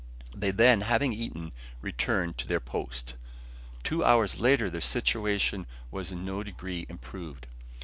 They 0.33 0.49
then, 0.49 0.81
having 0.81 1.13
eaten, 1.13 1.51
returned 1.79 2.39
to 2.39 2.47
their 2.47 2.59
post. 2.59 3.13
Two 3.83 4.03
hours 4.03 4.39
later, 4.39 4.67
their 4.67 4.81
situation 4.81 5.67
was 5.91 6.11
in 6.11 6.25
no 6.25 6.41
degree 6.41 6.87
improved. 6.89 7.45